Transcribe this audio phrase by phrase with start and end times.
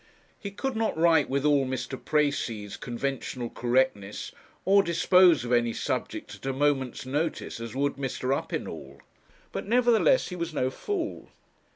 [0.39, 1.91] He could not write with all Mr.
[2.03, 4.31] Precis' conventional correctness,
[4.65, 8.35] or dispose of any subject at a moment's notice as would Mr.
[8.35, 8.99] Uppinall;
[9.51, 11.29] but, nevertheless, he was no fool.